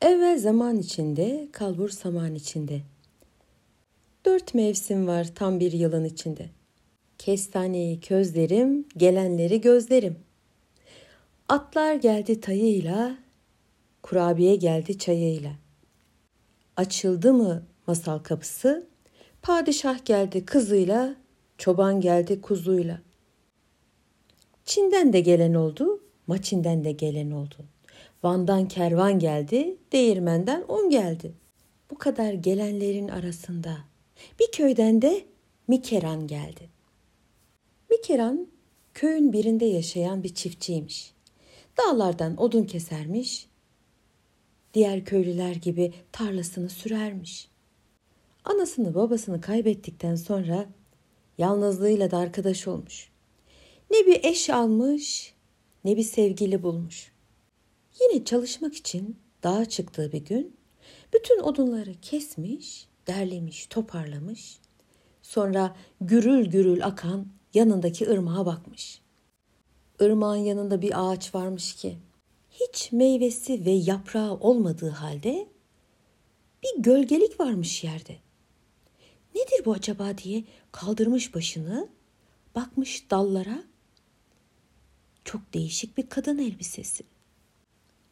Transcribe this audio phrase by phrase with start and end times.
[0.00, 2.80] Evvel zaman içinde, kalbur saman içinde.
[4.24, 6.48] Dört mevsim var tam bir yılın içinde.
[7.18, 10.16] Kestaneyi közlerim, gelenleri gözlerim.
[11.48, 13.18] Atlar geldi tayıyla,
[14.02, 15.52] kurabiye geldi çayıyla.
[16.76, 18.86] Açıldı mı masal kapısı,
[19.42, 21.16] padişah geldi kızıyla,
[21.58, 23.00] çoban geldi kuzuyla.
[24.64, 27.56] Çin'den de gelen oldu, Maçin'den de gelen oldu.
[28.26, 31.32] Van'dan kervan geldi, değirmenden un geldi.
[31.90, 33.78] Bu kadar gelenlerin arasında
[34.40, 35.24] bir köyden de
[35.68, 36.68] Mikeran geldi.
[37.90, 38.48] Mikeran
[38.94, 41.12] köyün birinde yaşayan bir çiftçiymiş.
[41.78, 43.46] Dağlardan odun kesermiş,
[44.74, 47.48] diğer köylüler gibi tarlasını sürermiş.
[48.44, 50.66] Anasını babasını kaybettikten sonra
[51.38, 53.10] yalnızlığıyla da arkadaş olmuş.
[53.90, 55.34] Ne bir eş almış
[55.84, 57.15] ne bir sevgili bulmuş.
[58.00, 60.56] Yine çalışmak için dağa çıktığı bir gün
[61.14, 64.58] bütün odunları kesmiş, derlemiş, toparlamış.
[65.22, 69.00] Sonra gürül gürül akan yanındaki ırmağa bakmış.
[70.00, 71.98] Irmağın yanında bir ağaç varmış ki
[72.50, 75.48] hiç meyvesi ve yaprağı olmadığı halde
[76.62, 78.16] bir gölgelik varmış yerde.
[79.34, 81.88] Nedir bu acaba diye kaldırmış başını,
[82.54, 83.64] bakmış dallara.
[85.24, 87.04] Çok değişik bir kadın elbisesi.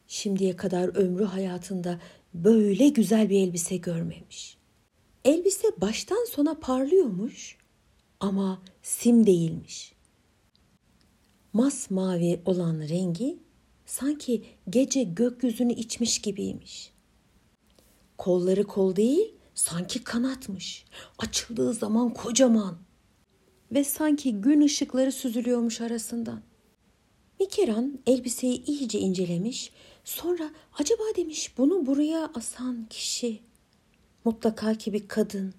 [0.07, 1.99] Şimdiye kadar ömrü hayatında
[2.33, 4.57] böyle güzel bir elbise görmemiş.
[5.25, 7.57] Elbise baştan sona parlıyormuş
[8.19, 9.93] ama sim değilmiş.
[11.53, 13.39] Masmavi olan rengi
[13.85, 16.91] sanki gece gökyüzünü içmiş gibiymiş.
[18.17, 20.85] Kolları kol değil, sanki kanatmış.
[21.17, 22.77] Açıldığı zaman kocaman
[23.71, 26.41] ve sanki gün ışıkları süzülüyormuş arasından.
[27.39, 29.71] Mikeran elbiseyi iyice incelemiş,
[30.05, 33.39] sonra acaba demiş bunu buraya asan kişi
[34.25, 35.53] mutlaka ki bir kadın.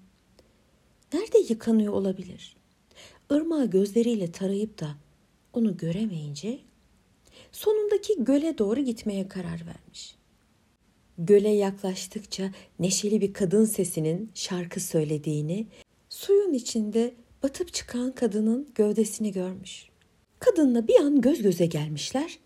[1.13, 2.57] Nerede yıkanıyor olabilir?
[3.31, 4.97] Irmağı gözleriyle tarayıp da
[5.53, 6.59] onu göremeyince
[7.53, 10.17] sonundaki göle doğru gitmeye karar vermiş.
[11.19, 15.67] Göle yaklaştıkça neşeli bir kadın sesinin şarkı söylediğini,
[16.09, 19.89] suyun içinde batıp çıkan kadının gövdesini görmüş.
[20.39, 22.39] Kadınla bir an göz göze gelmişler.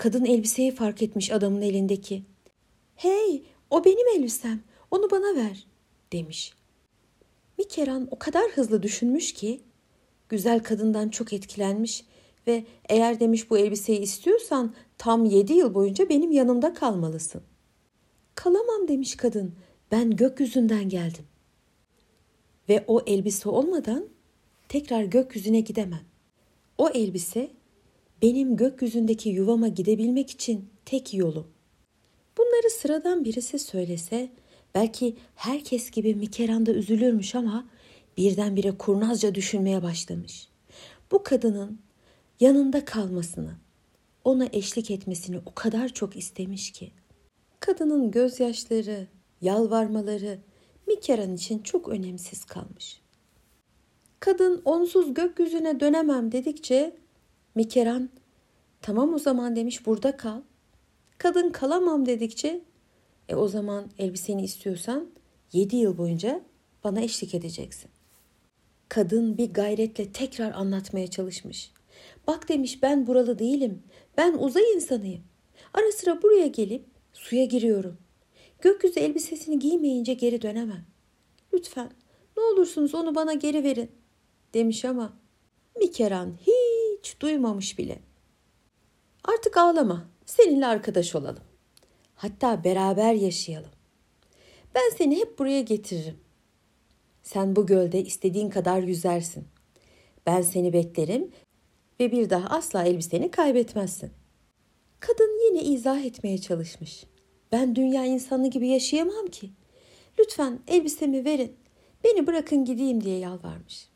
[0.00, 2.22] Kadın elbiseyi fark etmiş adamın elindeki.
[2.96, 4.62] Hey, o benim elbisem.
[4.90, 5.66] Onu bana ver,
[6.12, 6.54] demiş.
[7.58, 9.60] Mikeran o kadar hızlı düşünmüş ki
[10.28, 12.04] güzel kadından çok etkilenmiş
[12.46, 17.42] ve eğer demiş bu elbiseyi istiyorsan tam yedi yıl boyunca benim yanımda kalmalısın.
[18.34, 19.54] Kalamam demiş kadın.
[19.92, 21.24] Ben gökyüzünden geldim.
[22.68, 24.08] Ve o elbise olmadan
[24.68, 26.04] tekrar gökyüzüne gidemem.
[26.78, 27.59] O elbise
[28.22, 31.46] benim gökyüzündeki yuvama gidebilmek için tek yolum.
[32.38, 34.30] Bunları sıradan birisi söylese
[34.74, 37.68] belki herkes gibi Mikeran'da üzülürmüş ama
[38.16, 40.48] birdenbire kurnazca düşünmeye başlamış.
[41.10, 41.80] Bu kadının
[42.40, 43.56] yanında kalmasını,
[44.24, 46.92] ona eşlik etmesini o kadar çok istemiş ki.
[47.60, 49.06] Kadının gözyaşları,
[49.40, 50.38] yalvarmaları
[50.86, 53.00] Mikeran için çok önemsiz kalmış.
[54.20, 56.96] Kadın onsuz gökyüzüne dönemem dedikçe
[57.54, 58.10] Mikeran
[58.82, 60.40] tamam o zaman demiş burada kal.
[61.18, 62.60] Kadın kalamam dedikçe
[63.28, 65.10] e o zaman elbiseni istiyorsan
[65.52, 66.40] yedi yıl boyunca
[66.84, 67.90] bana eşlik edeceksin.
[68.88, 71.72] Kadın bir gayretle tekrar anlatmaya çalışmış.
[72.26, 73.82] Bak demiş ben buralı değilim.
[74.16, 75.22] Ben uzay insanıyım.
[75.74, 77.98] Ara sıra buraya gelip suya giriyorum.
[78.60, 80.84] Gökyüzü elbisesini giymeyince geri dönemem.
[81.52, 81.90] Lütfen
[82.36, 83.90] ne olursunuz onu bana geri verin
[84.54, 85.12] demiş ama
[85.78, 86.79] Mikeran hiç
[87.20, 87.98] duymamış bile.
[89.24, 90.08] Artık ağlama.
[90.26, 91.44] Seninle arkadaş olalım.
[92.14, 93.70] Hatta beraber yaşayalım.
[94.74, 96.20] Ben seni hep buraya getiririm.
[97.22, 99.46] Sen bu gölde istediğin kadar yüzersin.
[100.26, 101.30] Ben seni beklerim
[102.00, 104.10] ve bir daha asla elbiseni kaybetmezsin.
[105.00, 107.04] Kadın yine izah etmeye çalışmış.
[107.52, 109.50] Ben dünya insanı gibi yaşayamam ki.
[110.18, 111.56] Lütfen elbisemi verin.
[112.04, 113.88] Beni bırakın gideyim diye yalvarmış.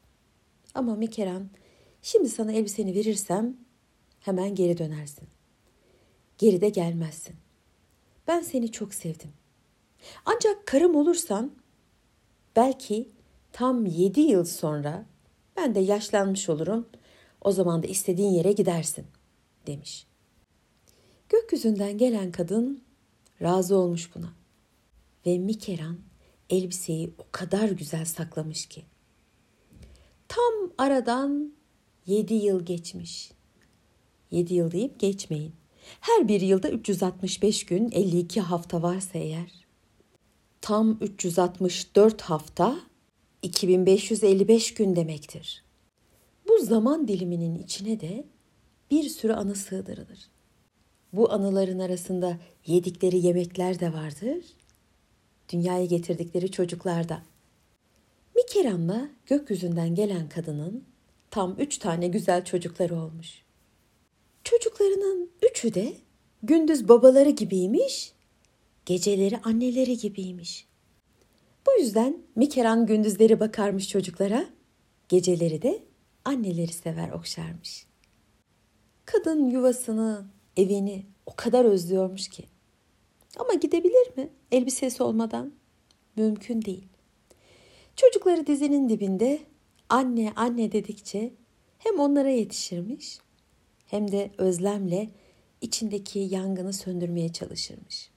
[0.74, 1.48] Ama Mikeran,
[2.04, 3.56] şimdi sana elbiseni verirsem
[4.20, 5.28] hemen geri dönersin.
[6.38, 7.36] Geri de gelmezsin.
[8.26, 9.32] Ben seni çok sevdim.
[10.24, 11.52] Ancak karım olursan
[12.56, 13.08] belki
[13.52, 15.06] tam yedi yıl sonra
[15.56, 16.88] ben de yaşlanmış olurum.
[17.40, 19.06] O zaman da istediğin yere gidersin
[19.66, 20.06] demiş.
[21.28, 22.82] Gökyüzünden gelen kadın
[23.42, 24.32] razı olmuş buna.
[25.26, 25.98] Ve Mikeran
[26.50, 28.84] elbiseyi o kadar güzel saklamış ki.
[30.28, 31.52] Tam aradan
[32.06, 33.30] yedi yıl geçmiş.
[34.30, 35.52] Yedi yıl deyip geçmeyin.
[36.00, 39.64] Her bir yılda 365 gün 52 hafta varsa eğer
[40.64, 42.76] tam 364 hafta
[43.42, 45.64] 2555 gün demektir.
[46.48, 48.24] Bu zaman diliminin içine de
[48.90, 50.28] bir sürü anı sığdırılır.
[51.12, 54.44] Bu anıların arasında yedikleri yemekler de vardır.
[55.52, 57.22] Dünyaya getirdikleri çocuklar da.
[58.36, 60.84] Mikeran'la gökyüzünden gelen kadının
[61.34, 63.42] tam üç tane güzel çocukları olmuş.
[64.44, 65.92] Çocuklarının üçü de
[66.42, 68.12] gündüz babaları gibiymiş,
[68.86, 70.66] geceleri anneleri gibiymiş.
[71.66, 74.46] Bu yüzden Mikeran gündüzleri bakarmış çocuklara,
[75.08, 75.82] geceleri de
[76.24, 77.86] anneleri sever okşarmış.
[79.04, 80.26] Kadın yuvasını,
[80.56, 82.44] evini o kadar özlüyormuş ki.
[83.38, 85.52] Ama gidebilir mi elbisesi olmadan?
[86.16, 86.88] Mümkün değil.
[87.96, 89.40] Çocukları dizinin dibinde
[89.94, 91.34] anne anne dedikçe
[91.78, 93.18] hem onlara yetişirmiş
[93.86, 95.10] hem de özlemle
[95.60, 98.10] içindeki yangını söndürmeye çalışırmış.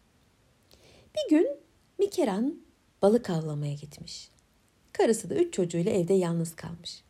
[1.15, 1.47] Bir gün
[1.99, 2.59] Mikeran
[3.01, 4.29] balık avlamaya gitmiş.
[4.93, 7.03] Karısı da üç çocuğuyla evde yalnız kalmış.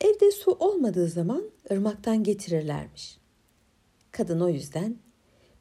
[0.00, 3.18] Evde su olmadığı zaman ırmaktan getirirlermiş.
[4.12, 4.96] Kadın o yüzden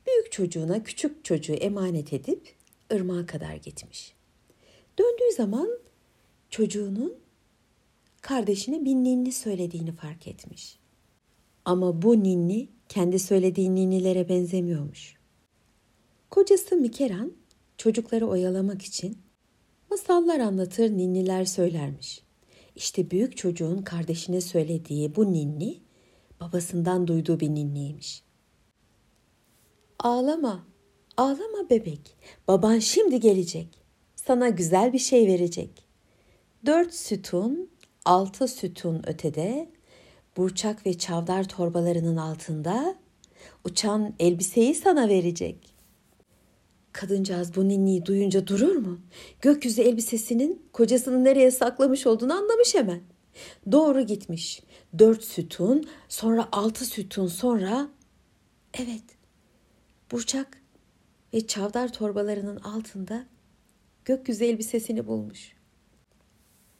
[0.08, 2.56] büyük çocuğuna küçük çocuğu emanet edip
[2.94, 4.14] ırmağa kadar gitmiş.
[5.00, 5.70] Döndüğü zaman
[6.50, 7.26] çocuğunun
[8.22, 10.80] kardeşine bir ninni söylediğini fark etmiş.
[11.66, 15.16] Ama bu ninni kendi söylediği ninnilere benzemiyormuş.
[16.30, 17.34] Kocası Mikeran
[17.78, 19.18] çocukları oyalamak için
[19.90, 22.24] masallar anlatır, ninniler söylermiş.
[22.75, 25.78] İşte büyük çocuğun kardeşine söylediği bu ninni
[26.42, 28.24] babasından duyduğu bir ninniymiş.
[30.00, 30.68] Ağlama,
[31.18, 32.18] ağlama bebek.
[32.48, 33.68] Baban şimdi gelecek.
[34.16, 35.88] Sana güzel bir şey verecek.
[36.66, 37.70] Dört sütun,
[38.07, 39.69] altı sütun ötede,
[40.38, 42.95] burçak ve çavdar torbalarının altında
[43.63, 45.74] uçan elbiseyi sana verecek.
[46.92, 49.00] Kadıncağız bu ninniyi duyunca durur mu?
[49.42, 53.01] Gökyüzü elbisesinin kocasını nereye saklamış olduğunu anlamış hemen.
[53.71, 54.63] Doğru gitmiş.
[55.00, 57.89] Dört sütun, sonra altı sütun, sonra...
[58.74, 59.03] Evet,
[60.12, 60.62] burçak
[61.33, 63.25] ve çavdar torbalarının altında
[64.06, 65.56] gökyüzü elbisesini bulmuş.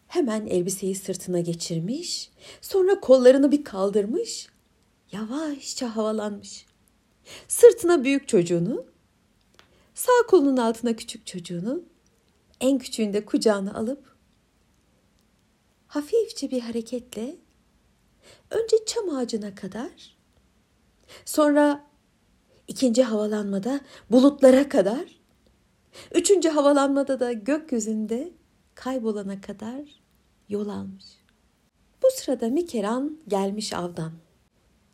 [0.08, 2.32] Hemen elbiseyi sırtına geçirmiş,
[2.62, 4.48] sonra kollarını bir kaldırmış,
[5.12, 6.66] yavaşça havalanmış.
[7.48, 8.86] Sırtına büyük çocuğunu,
[9.94, 11.84] sağ kolunun altına küçük çocuğunu,
[12.62, 14.18] en küçüğünü de kucağına alıp
[15.88, 17.36] hafifçe bir hareketle
[18.52, 20.18] önce çam ağacına kadar,
[21.26, 21.88] sonra
[22.68, 23.82] ikinci havalanmada
[24.12, 25.20] bulutlara kadar,
[26.16, 28.34] üçüncü havalanmada da gökyüzünde
[28.76, 29.97] kaybolana kadar
[30.50, 31.06] yol almış.
[32.04, 34.12] Bu sırada Mikeran gelmiş avdan.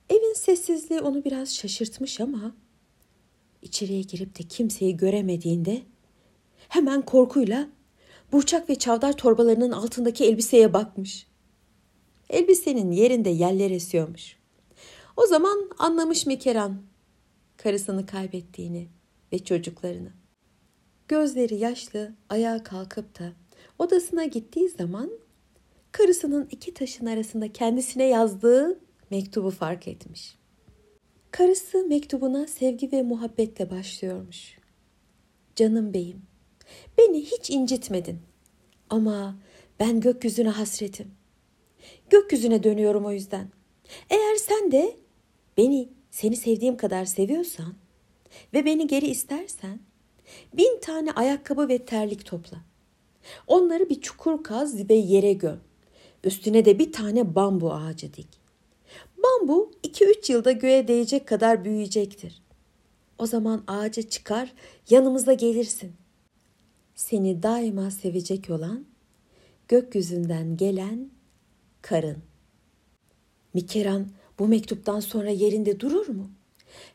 [0.09, 2.55] Evin sessizliği onu biraz şaşırtmış ama
[3.61, 5.81] içeriye girip de kimseyi göremediğinde
[6.69, 7.69] hemen korkuyla
[8.31, 11.27] burçak ve çavdar torbalarının altındaki elbiseye bakmış.
[12.29, 14.37] Elbisenin yerinde yeller esiyormuş.
[15.17, 16.81] O zaman anlamış Mikeran
[17.57, 18.87] karısını kaybettiğini
[19.33, 20.11] ve çocuklarını.
[21.07, 23.33] Gözleri yaşlı ayağa kalkıp da
[23.79, 25.11] odasına gittiği zaman
[25.93, 28.79] karısının iki taşın arasında kendisine yazdığı
[29.09, 30.35] mektubu fark etmiş.
[31.31, 34.57] Karısı mektubuna sevgi ve muhabbetle başlıyormuş.
[35.55, 36.21] Canım beyim,
[36.97, 38.19] beni hiç incitmedin.
[38.89, 39.39] Ama
[39.79, 41.11] ben gökyüzüne hasretim.
[42.09, 43.49] Gökyüzüne dönüyorum o yüzden.
[44.09, 44.97] Eğer sen de
[45.57, 47.75] beni seni sevdiğim kadar seviyorsan
[48.53, 49.79] ve beni geri istersen
[50.53, 52.57] bin tane ayakkabı ve terlik topla.
[53.47, 55.61] Onları bir çukur kaz ve yere göm.
[56.23, 58.27] Üstüne de bir tane bambu ağacı dik.
[59.17, 62.41] Bambu 2-3 yılda göğe değecek kadar büyüyecektir.
[63.17, 64.53] O zaman ağaca çıkar,
[64.89, 65.93] yanımıza gelirsin.
[66.95, 68.85] Seni daima sevecek olan,
[69.67, 71.09] gökyüzünden gelen
[71.81, 72.17] karın.
[73.53, 74.07] Mikeran
[74.39, 76.31] bu mektuptan sonra yerinde durur mu?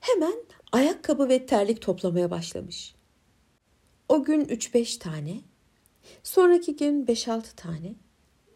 [0.00, 0.34] Hemen
[0.72, 2.94] ayakkabı ve terlik toplamaya başlamış.
[4.08, 5.40] O gün 3-5 tane,
[6.22, 7.94] sonraki gün 5-6 tane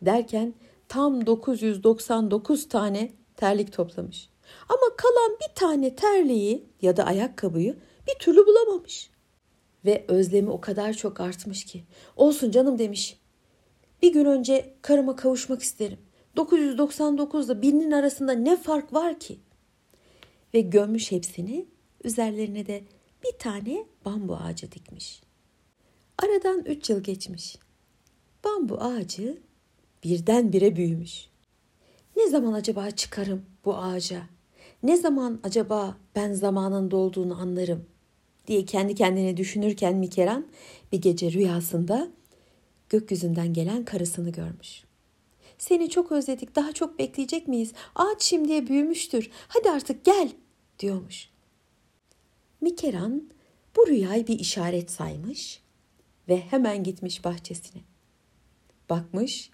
[0.06, 0.54] derken
[0.88, 4.28] tam 999 tane terlik toplamış.
[4.68, 7.76] Ama kalan bir tane terliği ya da ayakkabıyı
[8.08, 9.10] bir türlü bulamamış.
[9.84, 11.84] Ve özlemi o kadar çok artmış ki.
[12.16, 13.18] Olsun canım demiş.
[14.02, 15.98] Bir gün önce karıma kavuşmak isterim.
[16.36, 19.38] 999 ile birinin arasında ne fark var ki?
[20.54, 21.66] Ve gömmüş hepsini,
[22.04, 22.84] üzerlerine de
[23.24, 25.22] bir tane bambu ağacı dikmiş.
[26.18, 27.58] Aradan üç yıl geçmiş.
[28.44, 29.38] Bambu ağacı
[30.04, 31.26] birdenbire büyümüş.
[32.16, 34.22] Ne zaman acaba çıkarım bu ağaca?
[34.82, 37.86] Ne zaman acaba ben zamanın dolduğunu anlarım
[38.46, 40.46] diye kendi kendine düşünürken Mikeran
[40.92, 42.08] bir gece rüyasında
[42.88, 44.84] gökyüzünden gelen karısını görmüş.
[45.58, 47.72] Seni çok özledik, daha çok bekleyecek miyiz?
[47.94, 49.30] Ağaç şimdiye büyümüştür.
[49.48, 50.32] Hadi artık gel,
[50.78, 51.28] diyormuş.
[52.60, 53.30] Mikeran
[53.76, 55.62] bu rüyayı bir işaret saymış
[56.28, 57.82] ve hemen gitmiş bahçesine.
[58.90, 59.50] Bakmış,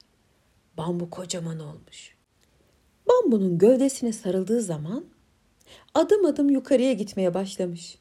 [0.78, 2.16] bambu kocaman olmuş.
[3.08, 5.04] Bambunun gövdesine sarıldığı zaman
[5.94, 7.98] adım adım yukarıya gitmeye başlamış.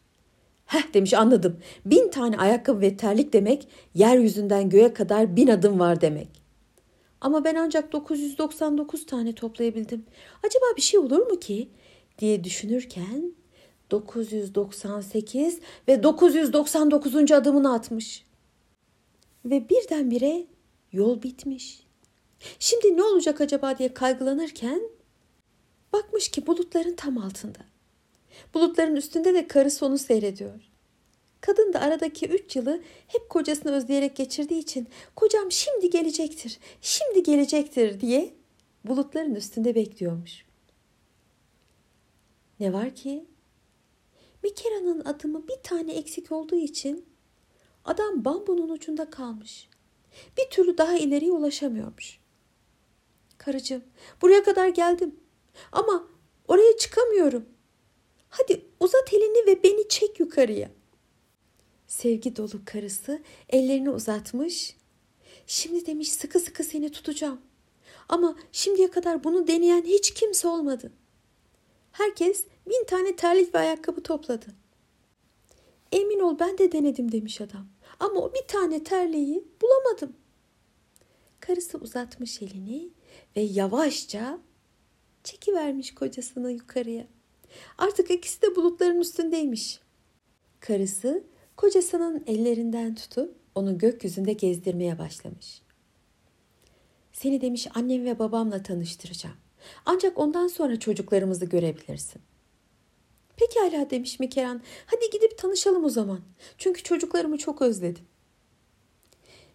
[0.66, 1.60] Heh demiş anladım.
[1.86, 6.28] Bin tane ayakkabı ve terlik demek yeryüzünden göğe kadar bin adım var demek.
[7.22, 10.06] Ama ben ancak 999 tane toplayabildim.
[10.44, 11.70] Acaba bir şey olur mu ki?
[12.20, 13.34] diye düşünürken
[13.92, 17.32] 998 ve 999.
[17.32, 18.26] adımını atmış.
[19.46, 20.48] Ve birdenbire
[20.92, 21.87] yol bitmiş.
[22.60, 24.82] Şimdi ne olacak acaba diye kaygılanırken
[25.94, 27.60] bakmış ki bulutların tam altında.
[28.54, 30.70] Bulutların üstünde de karısı onu seyrediyor.
[31.42, 38.00] Kadın da aradaki üç yılı hep kocasını özleyerek geçirdiği için kocam şimdi gelecektir, şimdi gelecektir
[38.00, 38.34] diye
[38.86, 40.46] bulutların üstünde bekliyormuş.
[42.60, 43.26] Ne var ki?
[44.44, 47.06] Mikera'nın adımı bir tane eksik olduğu için
[47.86, 49.70] adam bambunun ucunda kalmış.
[50.38, 52.20] Bir türlü daha ileriye ulaşamıyormuş.
[53.48, 53.84] Karıcığım
[54.22, 55.16] buraya kadar geldim
[55.72, 56.08] ama
[56.48, 57.46] oraya çıkamıyorum.
[58.30, 60.72] Hadi uzat elini ve beni çek yukarıya.
[61.88, 64.76] Sevgi dolu karısı ellerini uzatmış.
[65.46, 67.42] Şimdi demiş sıkı sıkı seni tutacağım.
[68.10, 70.92] Ama şimdiye kadar bunu deneyen hiç kimse olmadı.
[71.92, 74.48] Herkes bin tane terlik ve ayakkabı topladı.
[75.92, 77.68] Emin ol ben de denedim demiş adam.
[78.00, 80.16] Ama o bir tane terliği bulamadım.
[81.40, 82.97] Karısı uzatmış elini
[83.36, 84.40] ve yavaşça
[85.24, 87.08] çekivermiş kocasını yukarıya.
[87.78, 89.80] Artık ikisi de bulutların üstündeymiş.
[90.60, 91.24] Karısı
[91.58, 95.62] kocasının ellerinden tutup onu gökyüzünde gezdirmeye başlamış.
[97.14, 99.36] Seni demiş annem ve babamla tanıştıracağım.
[99.86, 102.22] Ancak ondan sonra çocuklarımızı görebilirsin.
[103.38, 104.62] Pekala demiş Mikeran.
[104.86, 106.22] Hadi gidip tanışalım o zaman.
[106.58, 108.06] Çünkü çocuklarımı çok özledim.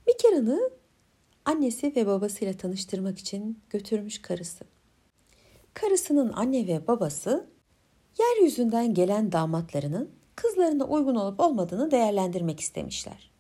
[0.07, 0.71] Mikeran'ı
[1.45, 4.65] annesi ve babasıyla tanıştırmak için götürmüş karısı.
[5.75, 7.47] Karısının anne ve babası
[8.19, 13.31] yeryüzünden gelen damatlarının kızlarına uygun olup olmadığını değerlendirmek istemişler.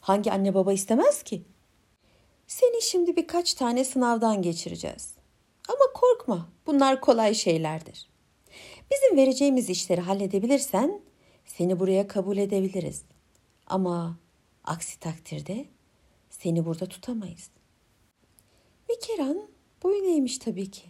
[0.00, 1.42] Hangi anne baba istemez ki?
[2.46, 5.14] Seni şimdi birkaç tane sınavdan geçireceğiz.
[5.68, 8.08] Ama korkma, bunlar kolay şeylerdir.
[8.92, 11.00] Bizim vereceğimiz işleri halledebilirsen
[11.44, 13.04] seni buraya kabul edebiliriz.
[13.66, 14.18] Ama
[14.64, 15.66] aksi takdirde
[16.40, 17.50] seni burada tutamayız.
[18.88, 19.48] Mikeran
[19.82, 20.82] boyun eğmiş tabii ki.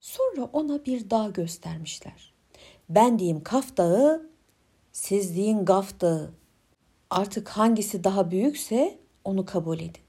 [0.00, 2.34] Sonra ona bir dağ göstermişler.
[2.88, 4.30] Ben diyeyim Kaf Dağı,
[4.92, 6.30] siz deyin Gaf Dağı.
[7.10, 10.02] Artık hangisi daha büyükse onu kabul edin.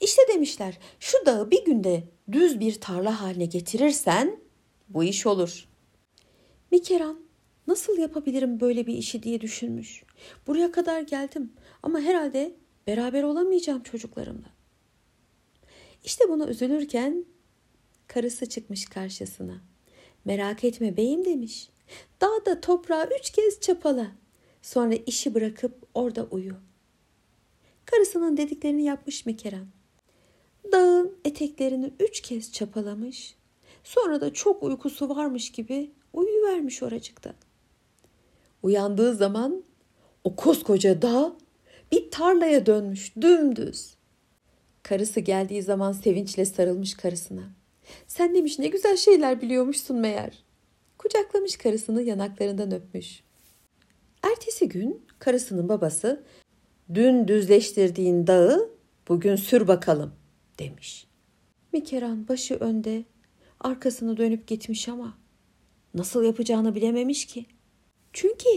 [0.00, 4.40] İşte demişler şu dağı bir günde düz bir tarla haline getirirsen
[4.88, 5.68] bu iş olur.
[6.70, 7.20] Mikeran
[7.66, 10.04] nasıl yapabilirim böyle bir işi diye düşünmüş.
[10.46, 12.56] Buraya kadar geldim ama herhalde
[12.88, 14.48] beraber olamayacağım çocuklarımla.
[16.04, 17.24] İşte bunu üzülürken
[18.06, 19.60] karısı çıkmış karşısına.
[20.24, 21.70] Merak etme beyim demiş.
[22.20, 24.12] Dağda toprağı üç kez çapala.
[24.62, 26.54] Sonra işi bırakıp orada uyu.
[27.84, 29.68] Karısının dediklerini yapmış mı Kerem?
[30.72, 33.34] Dağın eteklerini üç kez çapalamış.
[33.84, 37.34] Sonra da çok uykusu varmış gibi uyuvermiş oracıkta.
[38.62, 39.62] Uyandığı zaman
[40.24, 41.36] o koskoca dağ
[41.92, 43.94] bir tarlaya dönmüş dümdüz.
[44.82, 47.42] Karısı geldiği zaman sevinçle sarılmış karısına.
[48.06, 50.44] Sen demiş ne güzel şeyler biliyormuşsun meğer.
[50.98, 53.22] Kucaklamış karısını yanaklarından öpmüş.
[54.22, 56.22] Ertesi gün karısının babası
[56.94, 58.70] dün düzleştirdiğin dağı
[59.08, 60.12] bugün sür bakalım
[60.58, 61.06] demiş.
[61.72, 63.04] Mikeran başı önde
[63.60, 65.18] arkasını dönüp gitmiş ama
[65.94, 67.46] nasıl yapacağını bilememiş ki.
[68.12, 68.48] Çünkü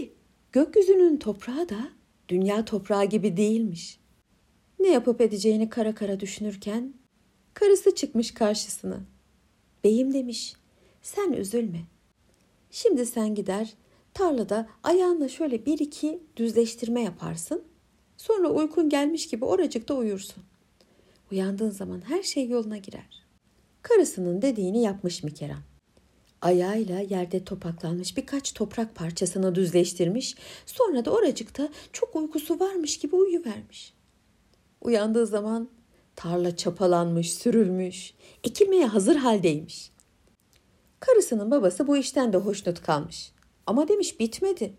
[0.52, 1.88] gökyüzünün toprağı da
[2.32, 3.98] dünya toprağı gibi değilmiş.
[4.80, 6.94] Ne yapıp edeceğini kara kara düşünürken
[7.54, 9.00] karısı çıkmış karşısına.
[9.84, 10.54] Beyim demiş,
[11.02, 11.80] sen üzülme.
[12.70, 13.74] Şimdi sen gider
[14.14, 17.64] tarlada ayağınla şöyle bir iki düzleştirme yaparsın.
[18.16, 20.42] Sonra uykun gelmiş gibi oracıkta uyursun.
[21.32, 23.22] Uyandığın zaman her şey yoluna girer.
[23.82, 25.62] Karısının dediğini yapmış Mikeran.
[26.42, 30.34] Ayağıyla yerde topaklanmış birkaç toprak parçasını düzleştirmiş.
[30.66, 33.94] Sonra da oracıkta çok uykusu varmış gibi uyuvermiş.
[34.80, 35.68] Uyandığı zaman
[36.16, 39.92] tarla çapalanmış, sürülmüş, ekilmeye hazır haldeymiş.
[41.00, 43.32] Karısının babası bu işten de hoşnut kalmış.
[43.66, 44.72] Ama demiş bitmedi.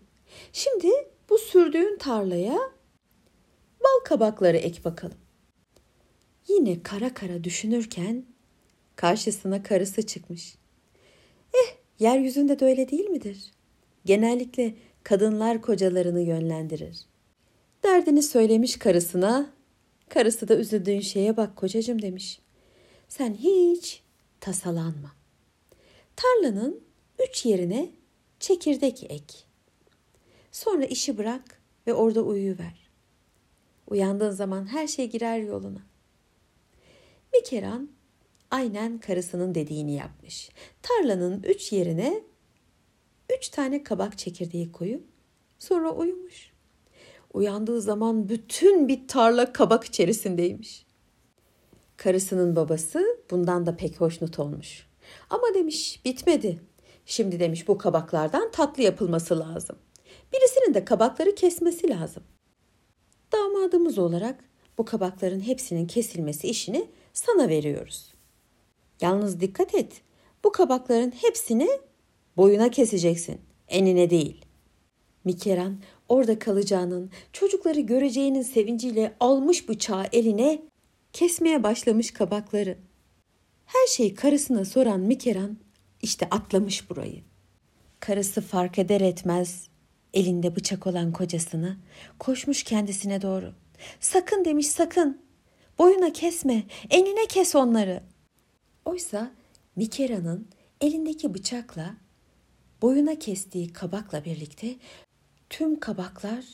[0.52, 0.88] Şimdi
[1.30, 2.58] bu sürdüğün tarlaya
[3.80, 5.18] bal kabakları ek bakalım.
[6.48, 8.26] Yine kara kara düşünürken
[8.96, 10.63] karşısına karısı çıkmış.
[11.98, 13.50] Yeryüzünde de öyle değil midir?
[14.04, 17.06] Genellikle kadınlar kocalarını yönlendirir.
[17.82, 19.50] Derdini söylemiş karısına,
[20.08, 22.40] karısı da üzüldüğün şeye bak kocacım demiş.
[23.08, 24.02] Sen hiç
[24.40, 25.12] tasalanma.
[26.16, 26.80] Tarlanın
[27.28, 27.90] üç yerine
[28.40, 29.34] çekirdek ek.
[30.52, 32.90] Sonra işi bırak ve orada uyuyuver.
[33.86, 35.82] Uyandığın zaman her şey girer yoluna.
[37.34, 37.90] Mikeran
[38.54, 40.50] aynen karısının dediğini yapmış.
[40.82, 42.22] Tarlanın üç yerine
[43.38, 45.04] üç tane kabak çekirdeği koyup
[45.58, 46.52] sonra uyumuş.
[47.32, 50.86] Uyandığı zaman bütün bir tarla kabak içerisindeymiş.
[51.96, 54.86] Karısının babası bundan da pek hoşnut olmuş.
[55.30, 56.60] Ama demiş bitmedi.
[57.06, 59.76] Şimdi demiş bu kabaklardan tatlı yapılması lazım.
[60.32, 62.22] Birisinin de kabakları kesmesi lazım.
[63.32, 64.44] Damadımız olarak
[64.78, 68.13] bu kabakların hepsinin kesilmesi işini sana veriyoruz.
[69.00, 70.02] Yalnız dikkat et.
[70.44, 71.68] Bu kabakların hepsini
[72.36, 73.40] boyuna keseceksin.
[73.68, 74.44] Enine değil.
[75.24, 80.62] Mikeran orada kalacağının, çocukları göreceğinin sevinciyle almış bıçağı eline
[81.12, 82.78] kesmeye başlamış kabakları.
[83.64, 85.56] Her şeyi karısına soran Mikeran
[86.02, 87.22] işte atlamış burayı.
[88.00, 89.68] Karısı fark eder etmez
[90.14, 91.76] elinde bıçak olan kocasını
[92.18, 93.54] koşmuş kendisine doğru.
[94.00, 95.22] Sakın demiş sakın.
[95.78, 98.02] Boyuna kesme, enine kes onları.
[98.84, 99.30] Oysa
[99.76, 100.48] Mikera'nın
[100.80, 101.94] elindeki bıçakla
[102.82, 104.76] boyuna kestiği kabakla birlikte
[105.50, 106.44] tüm kabaklar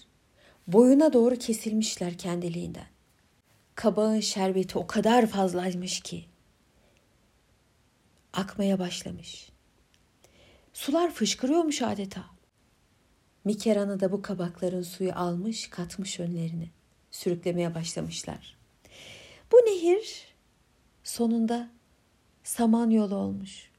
[0.67, 2.87] boyuna doğru kesilmişler kendiliğinden.
[3.75, 6.25] Kabağın şerbeti o kadar fazlaymış ki
[8.33, 9.51] akmaya başlamış.
[10.73, 12.25] Sular fışkırıyormuş adeta.
[13.45, 16.69] Mikeran'ı da bu kabakların suyu almış, katmış önlerine.
[17.11, 18.57] Sürüklemeye başlamışlar.
[19.53, 20.25] Bu nehir
[21.05, 21.71] sonunda
[22.45, 23.71] Samanyolu olmuş.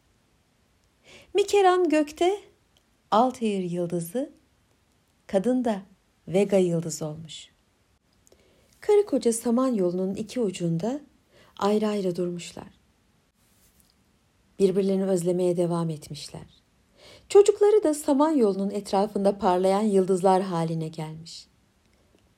[1.33, 2.39] Mikeran gökte
[3.11, 4.33] Altair yıldızı,
[5.27, 5.81] kadın da
[6.27, 7.49] Vega yıldızı olmuş.
[8.79, 11.01] Karı koca Samanyolu'nun iki ucunda
[11.57, 12.67] ayrı ayrı durmuşlar.
[14.59, 16.61] Birbirlerini özlemeye devam etmişler.
[17.29, 21.47] Çocukları da Samanyolu'nun etrafında parlayan yıldızlar haline gelmiş.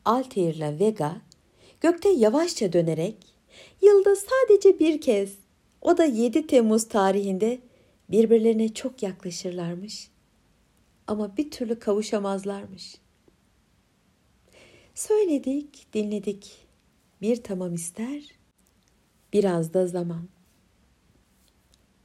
[0.05, 1.21] Altair ile Vega
[1.81, 3.35] gökte yavaşça dönerek
[3.81, 5.42] yılda sadece bir kez
[5.83, 7.59] o da 7 Temmuz tarihinde
[8.09, 10.09] birbirlerine çok yaklaşırlarmış.
[11.07, 12.95] Ama bir türlü kavuşamazlarmış.
[14.95, 16.67] Söyledik, dinledik.
[17.21, 18.23] Bir tamam ister,
[19.33, 20.29] biraz da zaman.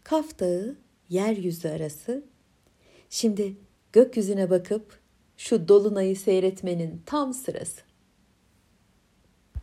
[0.05, 0.77] Kaf Dağı,
[1.09, 2.25] yeryüzü arası.
[3.11, 3.57] Şimdi
[3.93, 5.01] gökyüzüne bakıp
[5.37, 7.88] şu dolunayı seyretmenin tam sırası.